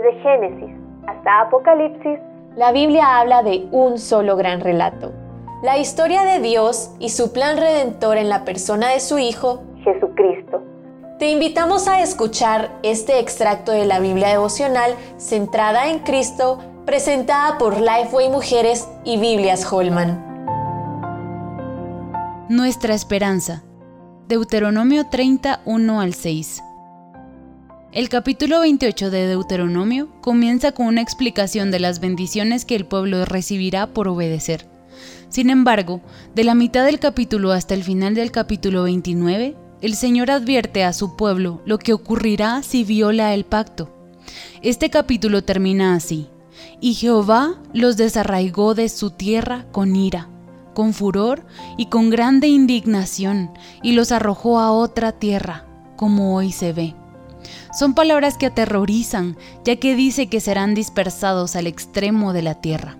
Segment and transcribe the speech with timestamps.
[0.00, 0.70] Desde Génesis
[1.06, 2.18] hasta Apocalipsis,
[2.56, 5.12] la Biblia habla de un solo gran relato.
[5.62, 10.62] La historia de Dios y su plan redentor en la persona de su Hijo, Jesucristo.
[11.18, 17.78] Te invitamos a escuchar este extracto de la Biblia devocional centrada en Cristo, presentada por
[17.78, 20.24] Lifeway Mujeres y Biblias Holman.
[22.48, 23.64] Nuestra esperanza.
[24.28, 26.62] Deuteronomio 31 al 6.
[27.92, 33.24] El capítulo 28 de Deuteronomio comienza con una explicación de las bendiciones que el pueblo
[33.24, 34.64] recibirá por obedecer.
[35.28, 36.00] Sin embargo,
[36.36, 40.92] de la mitad del capítulo hasta el final del capítulo 29, el Señor advierte a
[40.92, 43.90] su pueblo lo que ocurrirá si viola el pacto.
[44.62, 46.28] Este capítulo termina así.
[46.80, 50.28] Y Jehová los desarraigó de su tierra con ira,
[50.74, 51.44] con furor
[51.76, 53.50] y con grande indignación,
[53.82, 56.94] y los arrojó a otra tierra, como hoy se ve.
[57.78, 62.96] Son palabras que aterrorizan, ya que dice que serán dispersados al extremo de la tierra.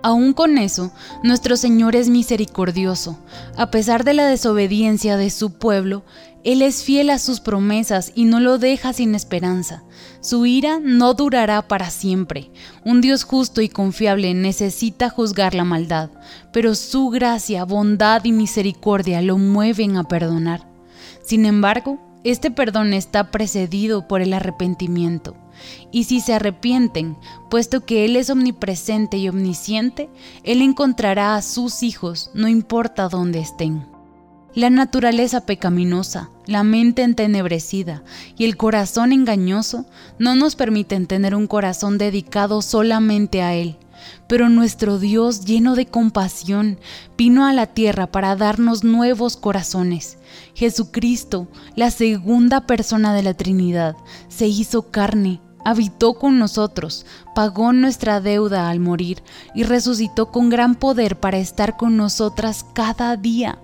[0.00, 0.92] Aún con eso,
[1.24, 3.18] nuestro Señor es misericordioso.
[3.56, 6.04] A pesar de la desobediencia de su pueblo,
[6.44, 9.82] Él es fiel a sus promesas y no lo deja sin esperanza.
[10.20, 12.52] Su ira no durará para siempre.
[12.84, 16.10] Un Dios justo y confiable necesita juzgar la maldad,
[16.52, 20.68] pero su gracia, bondad y misericordia lo mueven a perdonar.
[21.24, 25.36] Sin embargo, este perdón está precedido por el arrepentimiento.
[25.90, 27.16] Y si se arrepienten,
[27.50, 30.08] puesto que Él es omnipresente y omnisciente,
[30.44, 33.86] Él encontrará a sus hijos, no importa dónde estén.
[34.54, 38.02] La naturaleza pecaminosa, la mente entenebrecida
[38.36, 39.86] y el corazón engañoso
[40.18, 43.76] no nos permiten tener un corazón dedicado solamente a Él.
[44.28, 46.78] Pero nuestro Dios, lleno de compasión,
[47.16, 50.18] vino a la tierra para darnos nuevos corazones.
[50.54, 53.96] Jesucristo, la segunda persona de la Trinidad,
[54.28, 59.22] se hizo carne, habitó con nosotros, pagó nuestra deuda al morir
[59.54, 63.58] y resucitó con gran poder para estar con nosotras cada día.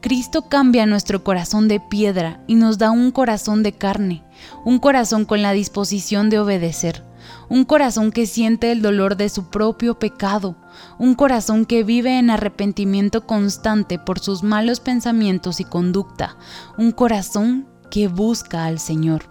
[0.00, 4.22] Cristo cambia nuestro corazón de piedra y nos da un corazón de carne,
[4.64, 7.02] un corazón con la disposición de obedecer
[7.48, 10.56] un corazón que siente el dolor de su propio pecado,
[10.98, 16.36] un corazón que vive en arrepentimiento constante por sus malos pensamientos y conducta,
[16.76, 19.30] un corazón que busca al Señor.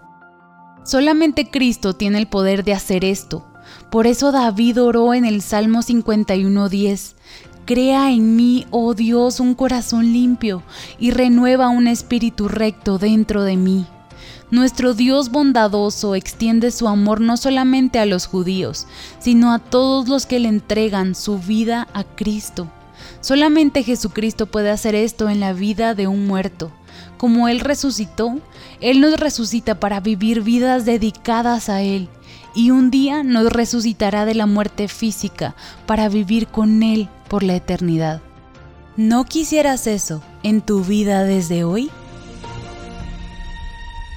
[0.84, 3.46] Solamente Cristo tiene el poder de hacer esto.
[3.90, 7.14] Por eso David oró en el Salmo 51.10,
[7.66, 10.62] Crea en mí, oh Dios, un corazón limpio
[11.00, 13.86] y renueva un espíritu recto dentro de mí.
[14.50, 18.86] Nuestro Dios bondadoso extiende su amor no solamente a los judíos,
[19.18, 22.70] sino a todos los que le entregan su vida a Cristo.
[23.20, 26.70] Solamente Jesucristo puede hacer esto en la vida de un muerto.
[27.18, 28.38] Como Él resucitó,
[28.80, 32.08] Él nos resucita para vivir vidas dedicadas a Él
[32.54, 35.54] y un día nos resucitará de la muerte física
[35.86, 38.22] para vivir con Él por la eternidad.
[38.96, 41.90] ¿No quisieras eso en tu vida desde hoy?